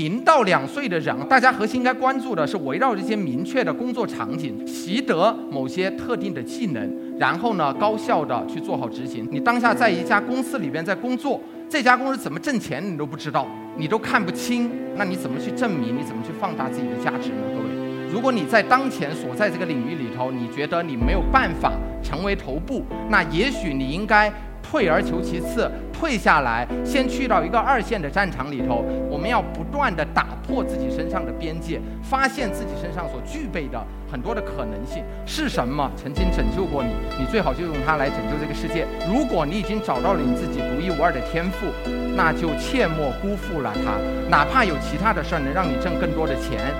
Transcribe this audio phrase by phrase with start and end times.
[0.00, 9.28] 零到两岁的人，大家核心应该关注的是围绕这些明确的工作场景，习得某些特定的技能，然后呢，高效的去做好执行。
[9.30, 15.94] 你当下在一家公司里边在工作，这家公司怎么挣钱你都不知道，你都看不清，那你怎么去证明？
[15.94, 17.42] 你怎么去放大自己的价值呢？
[17.54, 24.32] 各位，如果你在当前所在这个领域里头，你觉得你没有办法成为头部，那也许你应该。
[24.70, 28.84] 退而求其次，退下来，先去到一个二线的战场里头。
[29.10, 35.90] 我们要不断的打破自己身上的边界，发现自己身上所具备的很多的可能性是什么？
[35.96, 38.86] 曾经拯救过你，你最好就用它来拯救这个世界。
[39.12, 41.66] 如果你已经找到了你自己独一无二的天赋，
[42.14, 43.98] 那就切莫辜负了它。
[44.30, 46.72] 哪怕有其他的事儿能让你挣更多的钱。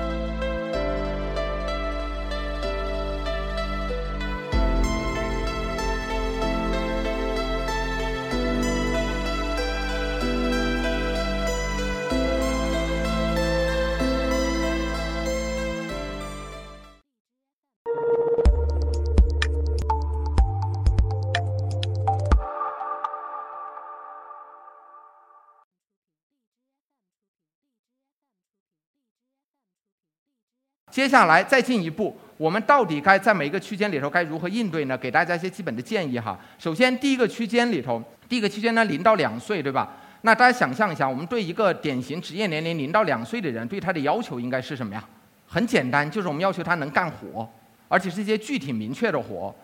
[30.91, 34.99] 接下来再进一步，我们到底该在每一个区间里头该如何应对呢？
[34.99, 36.39] 给大家一些基本的建议哈。
[36.59, 39.97] 首先，第一个区间里头，第一个区间呢，零到两岁，对吧？
[40.23, 45.03] 那大家想象一下，我们对一个典型职业年龄零到两岁的人，对他的要求应该是什么呀？
[45.47, 47.49] 很简单，就是我们要求他能干活，
[47.89, 49.55] 而且是一些具体明确的活。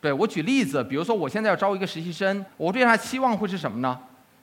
[0.00, 3.98] 对我举例子，比如说我现在要招一个实习生，我对他期望会是什么呢？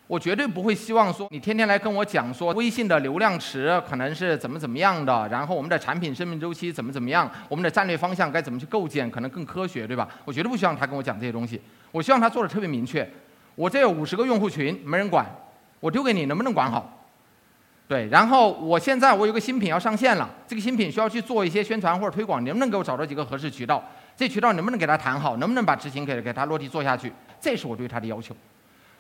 [0.09, 10.09] 我绝对不会希望说你天天来跟我讲说微信的流量池可能是怎么怎么样的，然后我们的产品生命周期怎么怎么样，我们的战略方向该怎么去构建，可能更科学，对吧？
[10.25, 13.07] 我绝对不希望他跟我讲这些东西，我希望他做的特别明确。
[13.53, 15.23] 我这有五十个用户群，没人管，
[15.79, 17.05] 我丢给你，能不能管好？
[17.87, 23.87] 对，然后我现在我有个新品要上线了，这个新品需要去做一些宣传或者推广，能不能给我找到几个合适渠道？
[24.17, 25.37] 这渠道能不能给他谈好？
[25.37, 27.13] 能不能把执行给给他落地做下去？
[27.39, 28.35] 这是我对他的要求。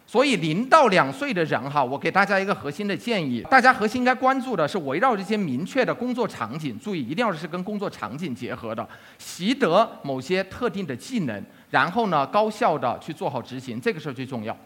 [0.09, 8.89] 所以零到两岁的人哈，我给大家一个核心的建议，大家核心应该关注的是围绕这些明确的工作场景，注意一定要是跟工作场景结合的，
[9.19, 14.57] 习得某些特定的技能，然后呢高效的去做好执行，这个是最重要。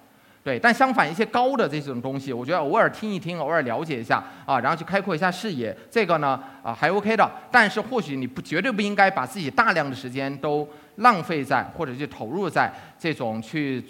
[0.46, 7.30] 对，但相反一些高的这种东西，我觉得偶尔听一听，偶尔了解一下啊，然后去开阔一下视野，这个呢啊还 OK 的。
[7.52, 10.66] 但是或许你不绝对不应该把自己大量的时间都
[10.96, 13.84] 浪费在或者去投入在这种去。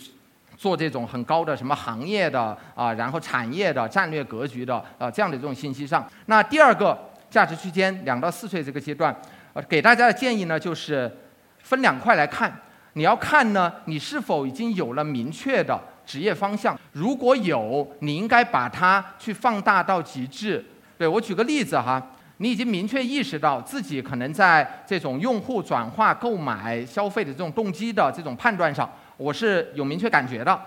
[0.63, 6.09] 做这种很高的什么行业的啊，然后产业的战略格局的啊这样的这种信息上。
[6.27, 6.97] 那第二个
[7.29, 9.13] 价值区间两到四岁这个阶段，
[9.51, 11.11] 呃，给大家的建议呢就是
[11.59, 12.49] 分两块来看。
[12.93, 16.79] 你要看呢，你是否已经有了明确的职业方向？
[16.93, 20.63] 如果有，你应该把它去放大到极致。
[20.97, 22.01] 对我举个例子哈，
[22.37, 28.89] 你已经明确意识到自己可能在这种用户转化、购买、消费的这种动机的这种判断上。
[29.17, 30.59] 我是有明确感觉的，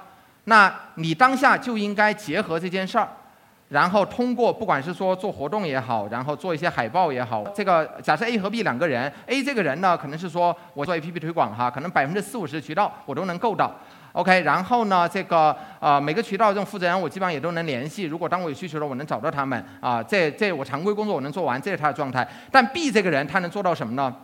[0.45, 3.09] 那你当下就应该结合这件事儿，
[3.69, 13.75] 然后通过不管是说做活动也好，然后做一些海报也好，这个假设 A 和 B 两个人，A 这个人呢可能是说我做 APP 推广哈，可能百分之四五十渠道我都能够到
[14.13, 22.27] ，OK，然后呢这个呃每个渠道这种负责人我基本上也都能联系，如果当我有需求了我能找到他们啊，这这我常规工作我能做完，这是他的状态。
[22.53, 24.15] 但 B 这个人他能做到什么呢？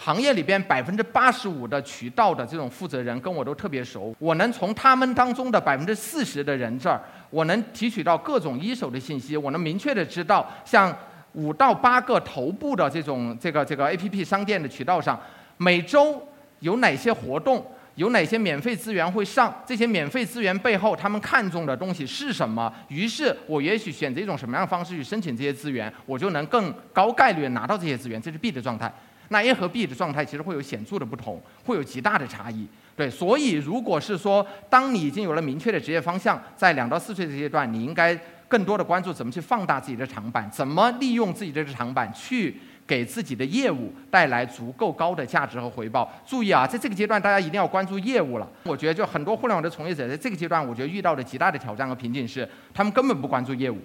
[0.00, 10.96] 行业里边百分之八十五的渠道的这种负责人跟我都特别熟，我能从他们当中的百分之四十的人这儿，我能提取到各种一手的信息，我能明确的知道，像
[11.32, 15.20] 五到八个头部的这种这个这个 A P P 商店的渠道上，
[15.56, 16.22] 每周
[16.60, 17.66] 有哪些活动，
[17.96, 22.72] 有哪些免费资源会上，这些免费资源背后他们看中的东西是什么？
[22.86, 28.92] 于是我也许选择一种什么样的方式去申请这些资源，我就能更高概率拿到这些资源，这是 B 的状态。
[29.28, 32.66] 那 A 和 B 的状态其实会有显著的不同，会有极大的差异。
[32.96, 38.18] 对，所以如果是说，当你已经有了明确的职业方向，在两到四岁的阶段，你应该
[38.48, 46.10] 更多的关注怎么去放大自己的长板，怎么利用自己的长板去给自己的业务带来足够高的价值和回报。
[46.26, 48.50] 注意啊，在这个阶段，大家一定要关注业务了。
[48.64, 53.78] 我觉得，就很多互联网的从业者在这个阶段，我觉得遇到的极大的挑战和瓶颈是，他们根本不关注业务，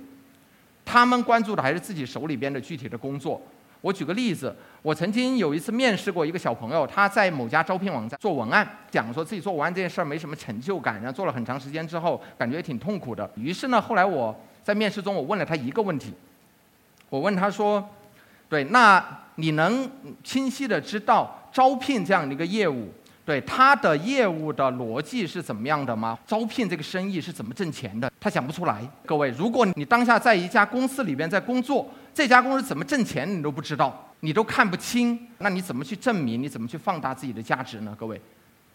[0.83, 3.39] 他们关注的还是自己手里边的具体的工作。
[3.83, 13.29] 我举个例子，我曾经有一次面试过一个小朋友，他在某家招聘网站做文案，讲说自己做文案这件事儿没什么成就感，然后做了很长时间之后，感觉也挺痛苦的。
[13.35, 14.33] 于是呢，后来我
[14.63, 16.13] 在面试中，我问了他一个问题，
[17.09, 17.85] 我问他说
[18.47, 19.91] ：“对，那你能
[20.23, 22.87] 清晰的知道招聘这样的一个业务，
[23.25, 26.17] 对他的业务的逻辑是怎么样的吗？
[26.25, 28.09] 招聘这个生意是怎么挣钱的？
[28.17, 28.81] 他想不出来。
[29.05, 36.41] 各位，如果你当下在一家公司里边在工作，这家公司怎么挣钱你都不知道，你都看不清，那你怎么去证明？
[36.41, 37.95] 你怎么去放大自己的价值呢？
[37.99, 38.21] 各位，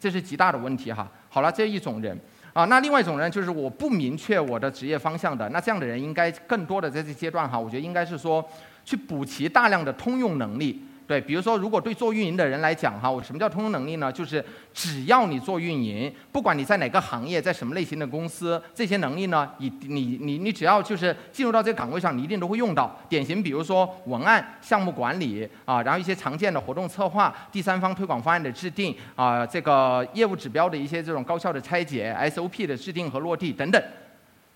[0.00, 1.08] 这是极大的问题哈。
[1.28, 2.18] 好了，这一种人
[2.52, 8.44] 啊，那另外一种人就是我不明确我的职业方向的，那这样的人应该更多的在这阶段哈，我觉得应该是说
[8.84, 10.84] 去补齐大量的通用能力。
[11.08, 14.12] 对，比如说，如果对做运营的人来讲，哈，我什么叫通用能力呢？
[14.12, 14.44] 就是
[14.74, 22.94] 只要你做运营，不管你在哪个行业，在什么类型的公司，这些能力呢，你你你你只要就是进入到这个岗位上，你一定都会用到。
[23.08, 33.82] 典型，比如说文案、项目管理啊，然后一些常见的活动策划、第三方推广方案的制定啊，这个业务指标的一些这种高效的拆解、SOP 的制定和落地等等，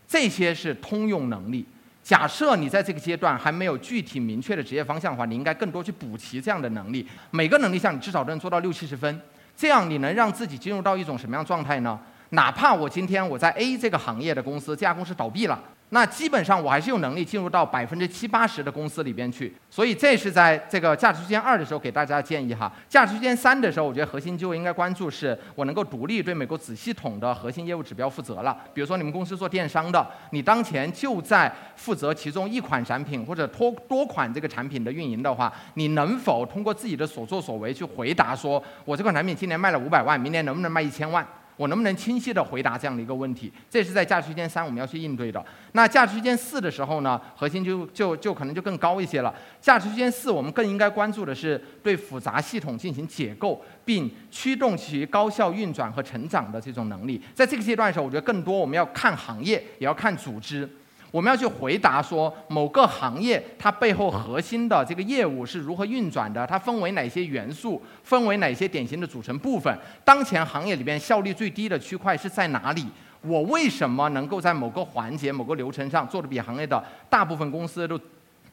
[0.06, 1.64] 这些是通用能力。
[2.02, 7.06] 假设你在这个阶段还没有具体明确的职业方向的话，你应该更多去补齐这样的能力。
[7.30, 9.20] 每个能力项你至少都能做到六七十分，
[9.56, 11.98] 这样你能让自己进入到一种什么样状态呢？
[12.30, 15.62] 哪怕我今天我在 A 这个行业的公司，这家公司倒闭了。
[15.94, 22.72] 那基本上我还是有能力进入到百分之七八十的公司里边去，所以这是在这个价值区间二的时候给大家建议哈。
[22.88, 28.56] 价值区间三的时候，我觉得核心就应该关注是我能够独立对美国子系统的核心业务指标负责了。
[28.72, 41.26] 比如说你们公司做电商的，你当前就在负责其中一款产品或者多多款这个产品的运营的话，你能否通过自己的所作所为去回答说，我这款产品今年卖了五百万，明年能不能卖一千万？
[41.56, 43.52] 我能不能清晰的回答这样的一个问题？
[43.70, 45.44] 这是在价值区间三我们要去应对的。
[45.72, 49.34] 那价值区间四的时候呢，核心就就就可能就更高一些了。
[49.60, 57.20] 价值区间四，我们更应该关注的是对复杂系统进行解构，并驱动其高效运转和成长的这种能力。
[57.34, 60.68] 在这个阶段的时候，我觉得更多我们要看行业，也要看组织。
[61.12, 66.46] 我们要去回答说，某个行业它背后核心的这个业务是如何运转的？
[66.46, 67.80] 它分为哪些元素？
[68.02, 69.78] 分为哪些典型的组成部分？
[70.06, 72.86] 当前行业里边效率最低的区块是在哪里？
[73.20, 78.00] 我为什么能够在某个环节、某个流程上做的比行业的大部分公司都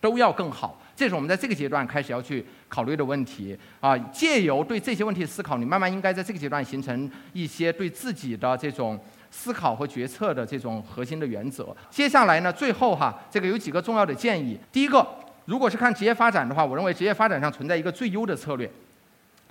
[0.01, 0.81] 都要更好？
[0.93, 3.97] 这是我们在这个阶段开始要去考虑的问题啊！
[4.11, 8.99] 借由对这些问题思考，你慢慢应该在这个阶段形成一些对自己的这种。
[9.31, 11.75] 思考和决策的这种核心的原则。
[11.89, 14.59] 接下来呢，最后哈，这个有几个重要的建议。
[14.71, 15.05] 第一个，
[15.45, 18.69] 如果是看职业发展的话，我认为职业发展上存在一个最优的策略。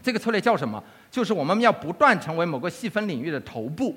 [0.02, 0.82] 这个策略叫什么？
[1.10, 3.96] 就是我们要不断成为某个细分领域的头部。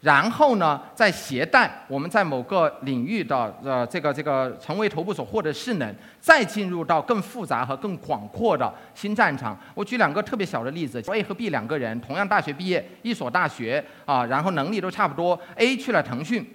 [0.00, 9.58] 然后呢，再携带我们在某个领域的呃这个这个成为头部所获得势能，再进入到更复杂和更广阔的新战场。
[9.74, 15.36] 我举两个特别小的例子：A 和 B 两个人同样大学毕业，一所大学啊，然后能力都差不多。
[15.56, 16.46] A 去了腾讯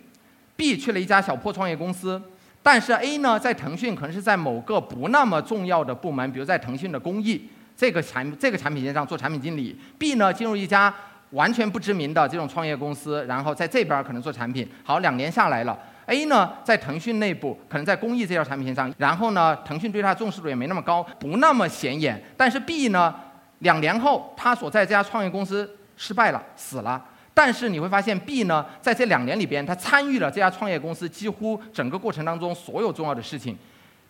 [0.56, 2.22] ，B 去了一家小破创业公司。
[2.62, 9.78] 但是 A 呢，在腾讯可能是在某个不那么重要的部门，比如在腾讯的公益这个产这个产品线上做产品经理。
[9.98, 10.96] B 呢，进入一家。
[11.34, 15.78] 完全不知名的这种创业公司，然后在这边可能做产品，好，两年下来了。
[16.06, 22.22] A 呢，在腾讯内部，可能在公益这条产品上，然后呢，腾讯对他重视度也没那么高，不那么显眼。
[22.36, 23.16] 但是 B 呢，
[23.60, 27.04] 两年后他所在这家创业公司失败了，死了。
[27.34, 33.58] 但是你会发现 B 呢，在这两年里边，他参与了这家创业公司几乎整个过程当中所有重要的事情。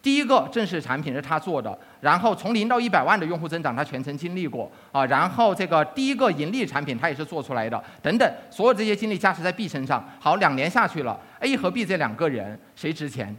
[0.04, 5.06] 第一个正式产品是他做的，然后从零到一百万的用户增长，他全程经历过啊。
[5.06, 10.06] 然后这个第一个盈利产品他也是做出来的，等等，所有这些经历加持在 B 身上。
[10.20, 13.34] 好，两年下去了，A 和 B 这两个人谁值钱？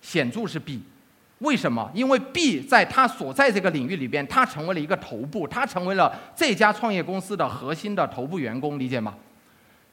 [0.00, 0.82] 显著是 B，
[1.40, 1.90] 为什么？
[1.92, 9.14] 因为 B 在他所在这个领域里边，他成为了一个头部，他成为了这家创业公司的核心的头部员工，理解吗？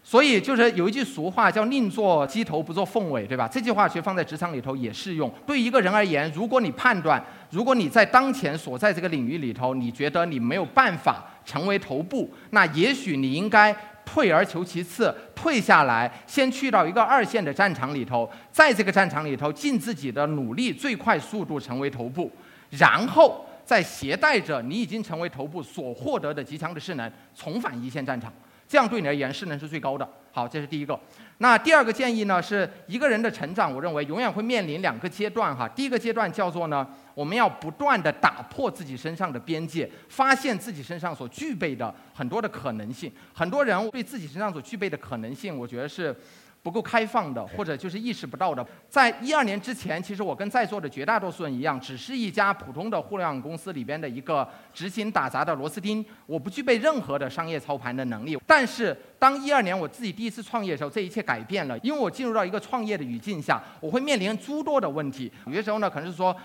[0.01, 3.47] 所以就是有一句俗话叫“宁做鸡头不做凤尾”，对吧？
[3.47, 5.31] 这句话其实放在职场里头也适用。
[5.45, 22.31] 对一个人而言，如果你判断，如果你在当前所在这个领域里头，你觉得你没有办法成为头部，那也许你应该退而求其次，退下来，先去到一个二线的战场里头，在这个战场里头尽自己的努力，最快速度成为头部，
[22.71, 28.33] 然后再携带着你已经成为头部所获得的极强的势能，重返一线战场。
[28.69, 30.07] 这样对你而言势能是最高的。
[30.31, 30.97] 好，这是第一个。
[31.39, 35.67] 那第二个建议呢，是一个人的成长，我认为永远会面临两个阶段哈。
[35.67, 43.11] 第一个阶段叫做呢，我们要不断的打破自己身上的边界，发现自己身上所具备的很多的可能性。
[43.33, 46.15] 很多人对自己身上所具备的可能性，我觉得是。
[46.61, 58.37] 不够开放的，或者就是意识不到的，在一二年之前，其实我跟在座的绝大多数人一样，只是一家普通的互联网公司里边的一个执行打杂的螺丝钉，我不具备任何的商业操盘的能力。
[58.45, 65.31] 但是，当一二年我自己第一次创业的时候，这一切改变了，因为我进入到一个创业的语境下，我会面临诸多的问题。
[65.45, 66.35] 有些时候呢，可能是说，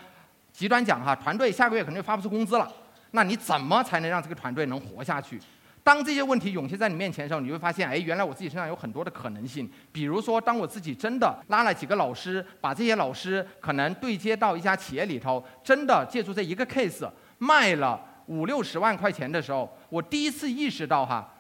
[0.52, 2.73] 极端讲哈，团队下个月可能就发不出工资了，
[3.11, 5.40] 那你怎么才能让这个团队能活下去？
[5.85, 9.71] 当这些问题涌现在你面前的时候，你会发现，哎，原来我自己身上有很多的可能性。
[9.93, 21.35] 比如说，当我自己真的拉了几个老师，把这些老师可能对接到一家企业里头，真的借助这一个 case 卖了五六十万块钱的时候，我第一次意识到哈，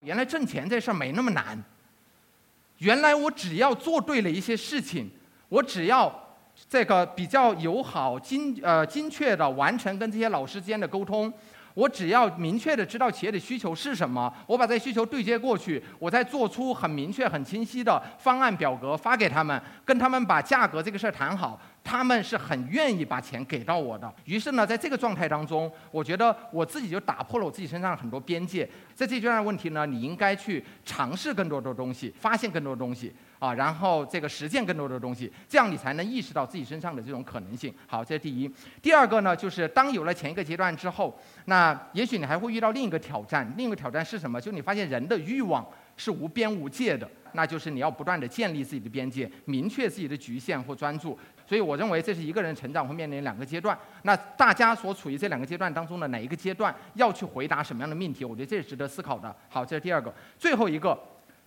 [0.00, 1.62] 原来挣钱这事儿没那么难。
[2.78, 5.10] 原来我只要做对了一些事情，
[5.50, 6.10] 我只要
[6.66, 11.30] 这个比较友好、精呃精确的完成跟这些老师之间的沟通。
[11.74, 24.12] 我只要明确的知道企业的需求是什么，我把这需求对接过去，我再做出很明确、很清晰的方案表格发给他们，跟他们把价格这个事儿谈好，他们是很愿意把钱给到我的。
[24.24, 28.68] 于是呢，在这个状态当中，我觉得我自己就打破了我自己身上很多边界。
[28.94, 33.12] 在这阶段问题呢，你应该去尝试更多的东西，发现更多的东西。
[33.42, 37.74] 啊，然后这个实践更多的东西，这样你才能意识到自己身上的这种可能性。
[37.88, 38.48] 好，这是第一。
[38.80, 43.52] 第二个呢，就是当有了前一个阶段之后，那也许你还会遇到另一个挑战。
[43.56, 44.40] 另一个挑战是什么？
[44.40, 51.18] 就你发现人的欲望是无边无界的，那就是你要不断的建立自己的边界，明确自己的局限或专注。
[51.44, 53.76] 所以我认为这是一个人成长会面临两个阶段。
[54.02, 58.24] 那大家所处于这两个阶段当中的哪一个阶段，要去回答什么样的命题？
[58.24, 59.34] 我觉得这是值得思考的。
[59.48, 60.14] 好，这是第二个。
[60.38, 60.96] 最后一个。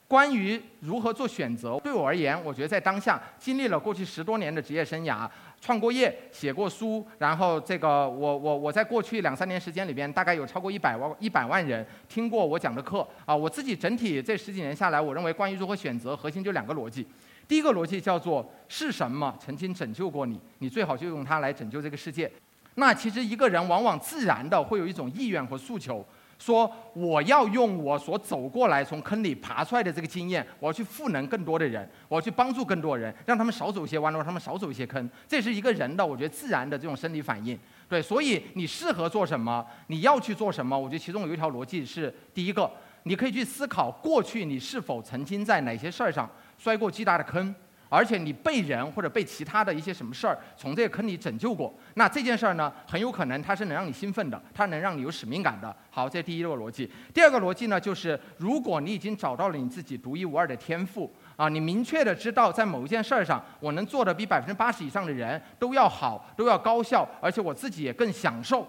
[0.07, 5.27] 关于如何做选择，对我而言，我觉得在当下经历了过去十多年的职业生涯，
[5.59, 13.35] 创过业，写过书，然后这个我我我在过去两三年时间里边，大概有超过一百万一百万人听过我讲的课啊。
[13.35, 17.07] 我自己整体这十几年下来，我认为关于如何选择，核心就两个逻辑。
[17.47, 22.31] 第一个逻辑叫做是什么曾经拯救过你，你最好就用它来拯救这个世界。
[22.75, 26.05] 那其实一个人往往自然的会有一种意愿和诉求。
[26.37, 35.09] 说我要用我所走过来从坑里爬出来的这个经验，我要去赋能更多的人，我要去帮助更多人，让他们少走一些弯路，让他们少走一些坑。
[35.27, 37.57] 这是一个人的，我觉得自然的这种生理反应。
[37.87, 42.69] 对，所以你适合做什么，你要去做什么，我觉得其中有一条逻辑是：第一个，
[43.03, 47.53] 你可以去思考过去你是否曾经在哪些事儿上摔过巨大的坑。
[47.89, 55.75] 而且你被人或者被其他的一些什么事儿从这个坑里拯救过，那这件事儿呢，很有可能它是能让你兴奋的，它能让你有使命感的。
[55.89, 56.89] 好，这第一个逻辑。
[57.13, 68.67] 第二个逻辑呢，就是如果你已经找到了你自己独一无二的天赋啊，你明确的知道在某一件事儿上，我能做的比百分之八十以上的人都要好，都要高效，而且我自己也更享受，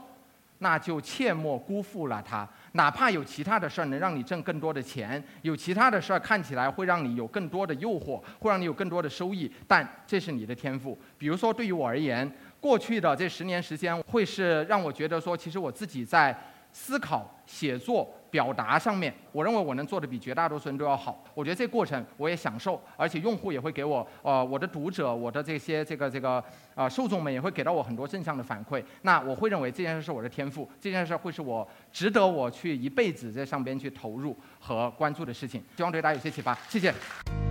[0.59, 2.49] 那就切莫辜负了它。
[2.77, 10.97] 哪怕有其他的事儿能让你挣更多的钱，有其他的事儿看起来会让你有更多的诱惑，会让你有更多的收益，但这是你的天赋。
[11.19, 12.31] 比如说，对于我而言，
[12.61, 16.39] 过去的这十年时间，会是让我觉得说，其实我自己在。
[16.79, 21.25] 思考、写作、表达上面，我认为我能做的比绝大多数人都要好。
[21.35, 26.43] 我觉得这过程我也享受，而且用户也会给我，呃，我的读者、我的这些这个这个
[26.75, 28.83] 啊受众们也会给到我很多正向的反馈。
[29.03, 35.63] 那我会认为这件事是我的天赋，这件事会是我值得我去一辈子在上边去投入和关注的事情。
[35.77, 37.46] 希望对大家有些启发，谢谢。